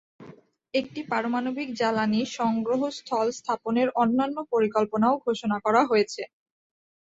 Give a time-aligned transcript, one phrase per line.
[0.73, 6.21] একটি পারমাণবিক জ্বালানি সংগ্রহস্থল স্থাপনের অন্যান্য পরিকল্পনাও ঘোষণা করা হয়েছে।